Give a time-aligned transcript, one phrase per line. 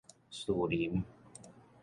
[0.31, 1.03] 士林